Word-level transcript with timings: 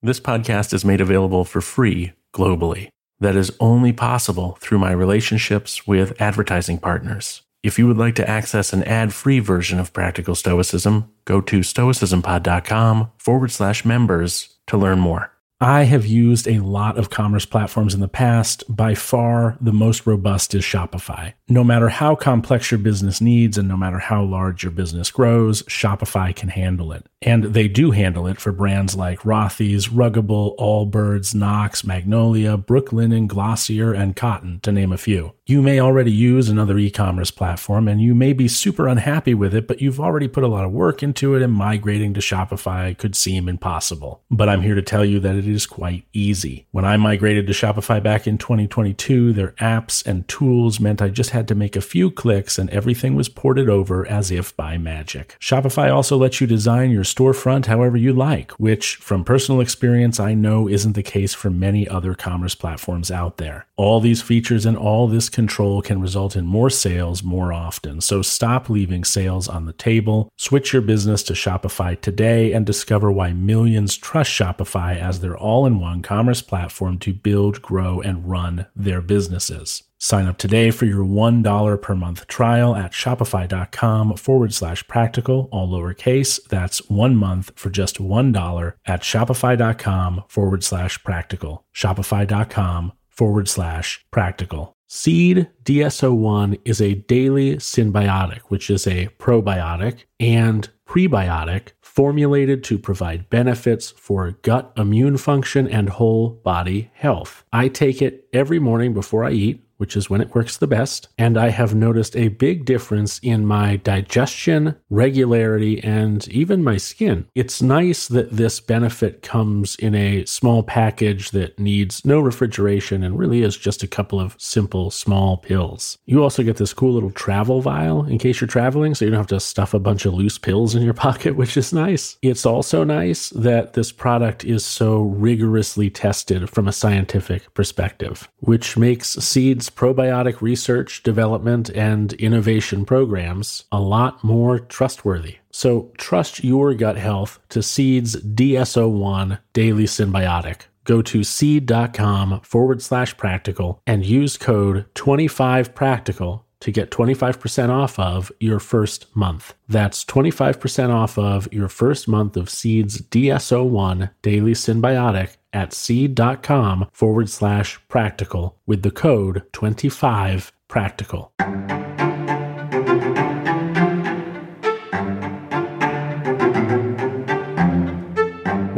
This 0.00 0.20
podcast 0.20 0.72
is 0.72 0.84
made 0.84 1.00
available 1.00 1.44
for 1.44 1.60
free 1.60 2.12
globally. 2.32 2.88
That 3.18 3.34
is 3.34 3.50
only 3.58 3.92
possible 3.92 4.56
through 4.60 4.78
my 4.78 4.92
relationships 4.92 5.88
with 5.88 6.20
advertising 6.22 6.78
partners. 6.78 7.42
If 7.64 7.80
you 7.80 7.88
would 7.88 7.98
like 7.98 8.14
to 8.14 8.30
access 8.30 8.72
an 8.72 8.84
ad 8.84 9.12
free 9.12 9.40
version 9.40 9.80
of 9.80 9.92
Practical 9.92 10.36
Stoicism, 10.36 11.10
go 11.24 11.40
to 11.40 11.60
stoicismpod.com 11.60 13.10
forward 13.18 13.50
slash 13.50 13.84
members 13.84 14.56
to 14.68 14.76
learn 14.76 15.00
more. 15.00 15.32
I 15.60 15.82
have 15.82 16.06
used 16.06 16.46
a 16.46 16.60
lot 16.60 16.96
of 16.96 17.10
commerce 17.10 17.44
platforms 17.44 17.92
in 17.92 18.00
the 18.00 18.06
past. 18.06 18.62
By 18.68 18.94
far, 18.94 19.58
the 19.60 19.72
most 19.72 20.06
robust 20.06 20.54
is 20.54 20.62
Shopify. 20.62 21.34
No 21.50 21.64
matter 21.64 21.88
how 21.88 22.14
complex 22.14 22.70
your 22.70 22.78
business 22.78 23.22
needs 23.22 23.56
and 23.56 23.66
no 23.66 23.76
matter 23.76 23.98
how 23.98 24.22
large 24.22 24.62
your 24.62 24.72
business 24.72 25.10
grows, 25.10 25.62
Shopify 25.62 26.36
can 26.36 26.50
handle 26.50 26.92
it. 26.92 27.06
And 27.22 27.44
they 27.44 27.68
do 27.68 27.90
handle 27.90 28.26
it 28.26 28.38
for 28.38 28.52
brands 28.52 28.94
like 28.94 29.20
Rothy's, 29.20 29.88
Ruggable, 29.88 30.56
Allbirds, 30.58 31.34
Knox, 31.34 31.84
Magnolia, 31.84 32.58
Brooklinen, 32.58 33.26
Glossier, 33.26 33.92
and 33.92 34.14
Cotton, 34.14 34.60
to 34.60 34.70
name 34.70 34.92
a 34.92 34.98
few. 34.98 35.32
You 35.46 35.62
may 35.62 35.80
already 35.80 36.12
use 36.12 36.50
another 36.50 36.76
e 36.76 36.90
commerce 36.90 37.30
platform 37.30 37.88
and 37.88 38.02
you 38.02 38.14
may 38.14 38.34
be 38.34 38.46
super 38.46 38.86
unhappy 38.86 39.32
with 39.32 39.54
it, 39.54 39.66
but 39.66 39.80
you've 39.80 39.98
already 39.98 40.28
put 40.28 40.44
a 40.44 40.48
lot 40.48 40.66
of 40.66 40.72
work 40.72 41.02
into 41.02 41.34
it 41.34 41.42
and 41.42 41.54
migrating 41.54 42.12
to 42.12 42.20
Shopify 42.20 42.96
could 42.96 43.16
seem 43.16 43.48
impossible. 43.48 44.22
But 44.30 44.50
I'm 44.50 44.60
here 44.60 44.74
to 44.74 44.82
tell 44.82 45.06
you 45.06 45.18
that 45.20 45.36
it 45.36 45.48
is 45.48 45.64
quite 45.64 46.04
easy. 46.12 46.66
When 46.70 46.84
I 46.84 46.98
migrated 46.98 47.46
to 47.46 47.54
Shopify 47.54 48.02
back 48.02 48.26
in 48.26 48.36
2022, 48.36 49.32
their 49.32 49.52
apps 49.52 50.06
and 50.06 50.28
tools 50.28 50.78
meant 50.78 51.00
I 51.00 51.08
just 51.08 51.30
had 51.30 51.37
to 51.46 51.54
make 51.54 51.76
a 51.76 51.80
few 51.80 52.10
clicks 52.10 52.58
and 52.58 52.68
everything 52.70 53.14
was 53.14 53.28
ported 53.28 53.68
over 53.68 54.04
as 54.08 54.32
if 54.32 54.56
by 54.56 54.76
magic. 54.78 55.36
Shopify 55.38 55.94
also 55.94 56.16
lets 56.16 56.40
you 56.40 56.46
design 56.46 56.90
your 56.90 57.04
storefront 57.04 57.66
however 57.66 57.96
you 57.96 58.12
like, 58.12 58.50
which 58.52 58.96
from 58.96 59.24
personal 59.24 59.60
experience 59.60 60.18
I 60.18 60.34
know 60.34 60.68
isn't 60.68 60.94
the 60.94 61.02
case 61.02 61.34
for 61.34 61.50
many 61.50 61.86
other 61.86 62.14
commerce 62.14 62.54
platforms 62.54 63.10
out 63.10 63.36
there. 63.36 63.66
All 63.76 64.00
these 64.00 64.22
features 64.22 64.66
and 64.66 64.76
all 64.76 65.06
this 65.06 65.28
control 65.28 65.82
can 65.82 66.00
result 66.00 66.34
in 66.34 66.46
more 66.46 66.70
sales 66.70 67.22
more 67.22 67.52
often. 67.52 68.00
So 68.00 68.22
stop 68.22 68.68
leaving 68.68 69.04
sales 69.04 69.46
on 69.48 69.66
the 69.66 69.72
table. 69.72 70.32
Switch 70.36 70.72
your 70.72 70.82
business 70.82 71.22
to 71.24 71.34
Shopify 71.34 72.00
today 72.00 72.52
and 72.52 72.66
discover 72.66 73.12
why 73.12 73.32
millions 73.32 73.96
trust 73.96 74.30
Shopify 74.30 74.98
as 74.98 75.20
their 75.20 75.36
all 75.36 75.66
in 75.66 75.78
one 75.78 76.02
commerce 76.02 76.42
platform 76.42 76.98
to 76.98 77.12
build, 77.12 77.62
grow, 77.62 78.00
and 78.00 78.28
run 78.28 78.66
their 78.74 79.00
businesses. 79.00 79.84
Sign 80.00 80.26
up 80.26 80.38
today 80.38 80.70
for 80.70 80.86
your 80.86 81.04
$1 81.04 81.82
per 81.82 81.94
month 81.94 82.26
trial 82.28 82.76
at 82.76 82.92
shopify.com 82.92 84.16
forward 84.16 84.54
slash 84.54 84.86
practical, 84.86 85.48
all 85.50 85.68
lowercase. 85.68 86.42
That's 86.48 86.88
one 86.88 87.16
month 87.16 87.50
for 87.56 87.68
just 87.68 87.98
$1 87.98 88.72
at 88.86 89.02
shopify.com 89.02 90.24
forward 90.28 90.62
slash 90.62 91.02
practical. 91.02 91.64
Shopify.com 91.74 92.92
forward 93.08 93.48
slash 93.48 94.04
practical. 94.12 94.72
Seed 94.86 95.48
DSO1 95.64 96.60
is 96.64 96.80
a 96.80 96.94
daily 96.94 97.56
synbiotic, 97.56 98.40
which 98.48 98.70
is 98.70 98.86
a 98.86 99.08
probiotic 99.18 100.04
and 100.18 100.70
prebiotic 100.86 101.72
formulated 101.82 102.62
to 102.64 102.78
provide 102.78 103.28
benefits 103.28 103.90
for 103.90 104.30
gut 104.42 104.72
immune 104.76 105.16
function 105.18 105.68
and 105.68 105.88
whole 105.90 106.30
body 106.30 106.90
health. 106.94 107.44
I 107.52 107.68
take 107.68 108.00
it 108.00 108.28
every 108.32 108.60
morning 108.60 108.94
before 108.94 109.24
I 109.24 109.32
eat 109.32 109.67
which 109.78 109.96
is 109.96 110.10
when 110.10 110.20
it 110.20 110.34
works 110.34 110.56
the 110.56 110.66
best. 110.66 111.08
And 111.16 111.38
I 111.38 111.48
have 111.48 111.74
noticed 111.74 112.14
a 112.16 112.28
big 112.28 112.64
difference 112.64 113.18
in 113.22 113.46
my 113.46 113.76
digestion, 113.76 114.76
regularity, 114.90 115.82
and 115.82 116.28
even 116.28 116.62
my 116.62 116.76
skin. 116.76 117.26
It's 117.34 117.62
nice 117.62 118.06
that 118.08 118.32
this 118.32 118.60
benefit 118.60 119.22
comes 119.22 119.76
in 119.76 119.94
a 119.94 120.24
small 120.26 120.62
package 120.62 121.30
that 121.30 121.58
needs 121.58 122.04
no 122.04 122.20
refrigeration 122.20 123.02
and 123.02 123.18
really 123.18 123.42
is 123.42 123.56
just 123.56 123.82
a 123.82 123.88
couple 123.88 124.20
of 124.20 124.36
simple 124.38 124.90
small 124.90 125.36
pills. 125.38 125.98
You 126.06 126.22
also 126.22 126.42
get 126.42 126.56
this 126.56 126.74
cool 126.74 126.92
little 126.92 127.10
travel 127.10 127.62
vial 127.62 128.04
in 128.04 128.18
case 128.18 128.40
you're 128.40 128.48
traveling, 128.48 128.94
so 128.94 129.04
you 129.04 129.10
don't 129.10 129.18
have 129.18 129.26
to 129.28 129.40
stuff 129.40 129.74
a 129.74 129.78
bunch 129.78 130.04
of 130.04 130.14
loose 130.14 130.38
pills 130.38 130.74
in 130.74 130.82
your 130.82 130.94
pocket, 131.08 131.36
which 131.36 131.56
is 131.56 131.72
nice. 131.72 132.18
It's 132.22 132.44
also 132.44 132.84
nice 132.84 133.30
that 133.30 133.74
this 133.74 133.92
product 133.92 134.44
is 134.44 134.64
so 134.64 135.00
rigorously 135.02 135.90
tested 135.90 136.50
from 136.50 136.66
a 136.68 136.72
scientific 136.72 137.52
perspective, 137.54 138.28
which 138.40 138.76
makes 138.76 139.10
seeds 139.10 139.67
probiotic 139.70 140.40
research, 140.40 141.02
development, 141.02 141.70
and 141.70 142.12
innovation 142.14 142.84
programs 142.84 143.64
a 143.70 143.80
lot 143.80 144.22
more 144.24 144.58
trustworthy. 144.58 145.38
So 145.50 145.92
trust 145.98 146.44
your 146.44 146.74
gut 146.74 146.96
health 146.96 147.40
to 147.50 147.62
Seed's 147.62 148.16
DSO1 148.16 149.38
Daily 149.52 149.84
Synbiotic. 149.84 150.62
Go 150.84 151.02
to 151.02 151.22
seed.com 151.22 152.40
forward 152.40 152.80
slash 152.80 153.16
practical 153.16 153.82
and 153.86 154.06
use 154.06 154.38
code 154.38 154.86
25practical 154.94 156.44
to 156.60 156.72
get 156.72 156.90
25% 156.90 157.70
off 157.70 157.98
of 157.98 158.32
your 158.40 158.58
first 158.58 159.14
month. 159.14 159.54
That's 159.68 160.04
25% 160.04 160.90
off 160.90 161.18
of 161.18 161.52
your 161.52 161.68
first 161.68 162.08
month 162.08 162.36
of 162.36 162.50
Seed's 162.50 163.00
DSO1 163.00 164.10
Daily 164.22 164.52
Synbiotic 164.52 165.36
at 165.52 165.72
seed.com 165.72 166.88
forward 166.92 167.30
slash 167.30 167.80
practical 167.88 168.58
with 168.66 168.82
the 168.82 168.90
code 168.90 169.44
25 169.52 170.52
practical. 170.68 171.32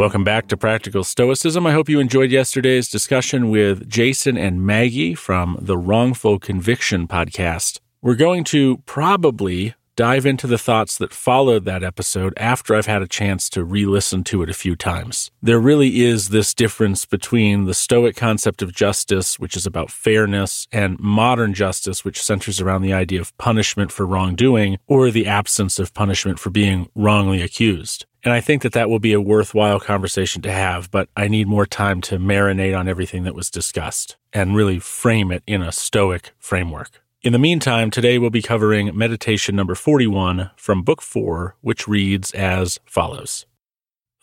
Welcome 0.00 0.24
back 0.24 0.48
to 0.48 0.56
Practical 0.56 1.04
Stoicism. 1.04 1.66
I 1.66 1.72
hope 1.72 1.90
you 1.90 2.00
enjoyed 2.00 2.30
yesterday's 2.30 2.88
discussion 2.88 3.50
with 3.50 3.86
Jason 3.86 4.38
and 4.38 4.64
Maggie 4.64 5.14
from 5.14 5.58
the 5.60 5.76
Wrongful 5.76 6.38
Conviction 6.38 7.06
podcast. 7.06 7.80
We're 8.00 8.14
going 8.14 8.44
to 8.44 8.78
probably 8.86 9.74
dive 10.00 10.24
into 10.24 10.46
the 10.46 10.56
thoughts 10.56 10.96
that 10.96 11.12
followed 11.12 11.66
that 11.66 11.82
episode 11.82 12.32
after 12.38 12.74
I've 12.74 12.86
had 12.86 13.02
a 13.02 13.06
chance 13.06 13.50
to 13.50 13.62
re 13.62 13.84
listen 13.84 14.24
to 14.24 14.42
it 14.42 14.48
a 14.48 14.54
few 14.54 14.74
times. 14.74 15.30
There 15.42 15.60
really 15.60 16.00
is 16.00 16.30
this 16.30 16.54
difference 16.54 17.04
between 17.04 17.66
the 17.66 17.74
Stoic 17.74 18.16
concept 18.16 18.62
of 18.62 18.74
justice, 18.74 19.38
which 19.38 19.58
is 19.58 19.66
about 19.66 19.90
fairness, 19.90 20.66
and 20.72 20.98
modern 20.98 21.52
justice, 21.52 22.02
which 22.02 22.22
centers 22.22 22.62
around 22.62 22.80
the 22.80 22.94
idea 22.94 23.20
of 23.20 23.36
punishment 23.36 23.92
for 23.92 24.06
wrongdoing 24.06 24.78
or 24.86 25.10
the 25.10 25.26
absence 25.26 25.78
of 25.78 25.92
punishment 25.92 26.38
for 26.38 26.48
being 26.48 26.88
wrongly 26.94 27.42
accused. 27.42 28.06
And 28.24 28.32
I 28.32 28.40
think 28.40 28.62
that 28.62 28.72
that 28.72 28.88
will 28.88 29.00
be 29.00 29.12
a 29.12 29.20
worthwhile 29.20 29.80
conversation 29.80 30.40
to 30.40 30.50
have, 30.50 30.90
but 30.90 31.10
I 31.14 31.28
need 31.28 31.46
more 31.46 31.66
time 31.66 32.00
to 32.02 32.16
marinate 32.16 32.78
on 32.78 32.88
everything 32.88 33.24
that 33.24 33.34
was 33.34 33.50
discussed 33.50 34.16
and 34.32 34.56
really 34.56 34.78
frame 34.78 35.30
it 35.30 35.42
in 35.46 35.60
a 35.60 35.72
Stoic 35.72 36.30
framework. 36.38 37.02
In 37.22 37.34
the 37.34 37.38
meantime, 37.38 37.90
today 37.90 38.16
we'll 38.16 38.30
be 38.30 38.40
covering 38.40 38.96
meditation 38.96 39.54
number 39.54 39.74
41 39.74 40.52
from 40.56 40.82
Book 40.82 41.02
4, 41.02 41.54
which 41.60 41.86
reads 41.86 42.30
as 42.30 42.78
follows 42.86 43.44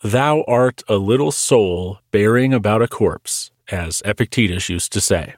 Thou 0.02 0.42
art 0.48 0.82
a 0.88 0.96
little 0.96 1.30
soul 1.30 2.00
bearing 2.10 2.52
about 2.52 2.82
a 2.82 2.88
corpse, 2.88 3.52
as 3.70 4.02
Epictetus 4.04 4.68
used 4.68 4.92
to 4.94 5.00
say. 5.00 5.36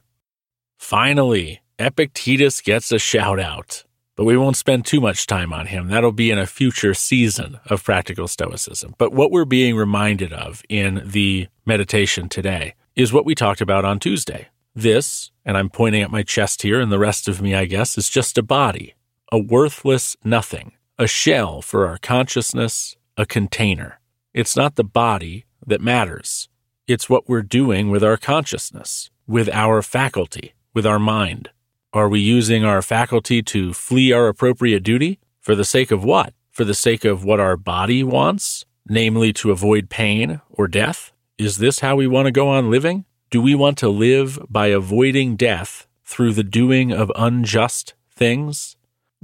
Finally, 0.79 1.61
Epictetus 1.79 2.63
gets 2.63 2.93
a 2.93 2.99
shout 2.99 3.39
out, 3.39 3.85
but 4.17 4.25
we 4.25 4.39
won't 4.39 4.57
spend 4.57 4.87
too 4.87 4.99
much 4.99 5.27
time 5.27 5.53
on 5.53 5.67
him. 5.67 5.89
That'll 5.89 6.13
be 6.13 6.31
in 6.31 6.39
a 6.39 6.47
future 6.47 6.95
season 6.95 7.61
of 7.67 7.85
Practical 7.85 8.27
Stoicism. 8.27 8.95
But 8.97 9.13
what 9.13 9.31
we're 9.31 9.45
being 9.45 9.77
reminded 9.77 10.33
of 10.33 10.63
in 10.71 11.03
the 11.05 11.49
meditation 11.67 12.31
today 12.31 12.73
is 12.97 13.13
what 13.13 13.27
we 13.27 13.35
talked 13.35 13.61
about 13.61 13.85
on 13.85 13.99
Tuesday 13.99 14.49
this, 14.75 15.31
and 15.45 15.57
I'm 15.57 15.71
pointing 15.71 16.03
at 16.03 16.11
my 16.11 16.23
chest 16.23 16.63
here, 16.63 16.81
and 16.81 16.91
the 16.91 16.99
rest 16.99 17.29
of 17.29 17.41
me, 17.43 17.55
I 17.55 17.65
guess, 17.65 17.99
is 17.99 18.09
just 18.09 18.39
a 18.39 18.43
body, 18.43 18.95
a 19.33 19.39
worthless 19.39 20.17
nothing, 20.25 20.73
a 20.99 21.07
shell 21.07 21.63
for 21.63 21.87
our 21.87 21.99
consciousness, 21.99 22.97
a 23.17 23.27
container. 23.27 24.01
It's 24.33 24.57
not 24.57 24.77
the 24.77 24.85
body 24.85 25.47
that 25.67 25.81
matters. 25.81 26.49
It's 26.87 27.09
what 27.09 27.29
we're 27.29 27.43
doing 27.43 27.91
with 27.91 28.03
our 28.03 28.17
consciousness, 28.17 29.11
with 29.27 29.49
our 29.51 29.83
faculty, 29.83 30.55
with 30.75 30.87
our 30.87 30.99
mind. 30.99 31.51
Are 31.93 32.09
we 32.09 32.21
using 32.21 32.65
our 32.65 32.83
faculty 32.83 33.43
to 33.43 33.73
flee 33.73 34.13
our 34.13 34.29
appropriate 34.29 34.83
duty? 34.83 35.19
For 35.41 35.55
the 35.55 35.65
sake 35.65 35.91
of 35.91 36.05
what? 36.05 36.35
For 36.53 36.65
the 36.65 36.75
sake 36.75 37.05
of 37.05 37.25
what 37.25 37.41
our 37.41 37.57
body 37.57 38.05
wants, 38.05 38.65
namely 38.89 39.33
to 39.35 39.51
avoid 39.51 39.91
pain 39.91 40.41
or 40.51 40.69
death? 40.69 41.13
Is 41.39 41.59
this 41.59 41.81
how 41.81 41.97
we 41.97 42.07
want 42.07 42.27
to 42.27 42.33
go 42.33 42.49
on 42.49 42.71
living? 42.71 43.07
Do 43.31 43.41
we 43.41 43.55
want 43.55 43.79
to 43.79 43.89
live 43.89 44.41
by 44.51 44.75
avoiding 44.75 45.37
death 45.37 45.87
through 46.05 46.33
the 46.33 46.43
doing 46.43 46.91
of 46.91 47.13
unjust 47.15 47.95
things? 48.13 48.75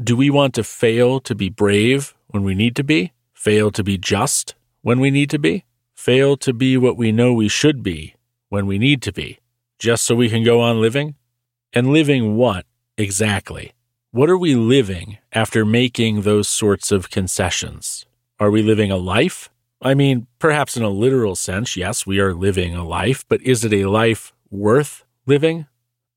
Do 0.01 0.15
we 0.15 0.31
want 0.31 0.55
to 0.55 0.63
fail 0.63 1.19
to 1.23 1.35
be 1.35 1.49
brave 1.49 2.15
when 2.29 2.45
we 2.45 2.55
need 2.55 2.77
to 2.77 2.85
be? 2.85 3.11
Fail 3.35 3.73
to 3.73 3.83
be 3.83 3.99
just 3.99 4.55
when 4.83 5.01
we 5.01 5.11
need 5.11 5.29
to 5.31 5.41
be? 5.41 5.65
Fail 5.97 6.37
to 6.37 6.53
be 6.53 6.77
what 6.77 6.97
we 6.97 7.11
know 7.11 7.33
we 7.33 7.49
should 7.49 7.83
be 7.83 8.15
when 8.49 8.69
we 8.69 8.79
need 8.79 9.03
to 9.03 9.13
be, 9.13 9.41
just 9.81 10.05
so 10.05 10.15
we 10.15 10.29
can 10.29 10.45
go 10.45 10.61
on 10.61 10.81
living? 10.81 11.17
And 11.73 11.89
living 11.89 12.37
what 12.37 12.65
exactly? 12.97 13.73
What 14.13 14.31
are 14.31 14.39
we 14.39 14.55
living 14.55 15.19
after 15.33 15.65
making 15.65 16.23
those 16.23 16.47
sorts 16.47 16.93
of 16.93 17.11
concessions? 17.11 18.07
Are 18.39 18.53
we 18.53 18.63
living 18.63 18.93
a 18.93 18.97
life 18.97 19.51
I 19.83 19.95
mean, 19.95 20.27
perhaps 20.39 20.77
in 20.77 20.83
a 20.83 20.89
literal 20.89 21.37
sense, 21.37 21.77
yes, 21.77 22.07
we 22.07 22.19
are 22.19 22.33
living 22.35 22.75
a 22.75 22.85
life, 22.85 23.25
but 23.29 23.43
is 23.43 23.65
it 23.65 23.73
a 23.73 23.87
life 23.87 24.33
worth 24.51 25.05
living? 25.27 25.67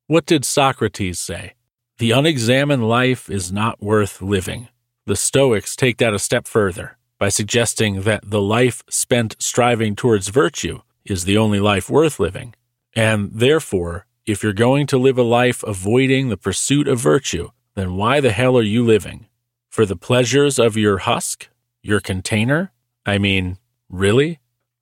What 0.08 0.26
did 0.26 0.46
Socrates 0.46 1.20
say? 1.20 1.54
The 1.98 2.12
unexamined 2.12 2.88
life 2.88 3.30
is 3.30 3.52
not 3.52 3.82
worth 3.82 4.22
living. 4.22 4.70
The 5.06 5.18
Stoics 5.18 5.76
take 5.76 5.98
that 5.98 6.14
a 6.14 6.20
step 6.20 6.48
further 6.48 6.98
by 7.18 7.28
suggesting 7.28 8.04
that 8.04 8.22
the 8.24 8.42
life 8.42 8.82
spent 8.90 9.36
striving 9.40 9.96
towards 9.96 10.30
virtue 10.30 10.80
is 11.04 11.26
the 11.26 11.38
only 11.38 11.60
life 11.60 11.90
worth 11.90 12.20
living. 12.20 12.56
And 12.96 13.30
therefore, 13.34 14.06
if 14.26 14.42
you're 14.42 14.54
going 14.54 14.88
to 14.88 14.98
live 14.98 15.18
a 15.18 15.24
life 15.24 15.64
avoiding 15.64 16.30
the 16.30 16.38
pursuit 16.38 16.88
of 16.88 17.00
virtue, 17.00 17.50
then 17.76 17.96
why 17.96 18.22
the 18.22 18.32
hell 18.32 18.58
are 18.58 18.62
you 18.62 18.86
living? 18.86 19.28
For 19.70 19.86
the 19.86 19.98
pleasures 19.98 20.58
of 20.58 20.78
your 20.78 21.00
husk? 21.00 21.50
Your 21.82 22.00
container? 22.00 22.72
I 23.06 23.18
mean, 23.18 23.58
really? 23.90 24.40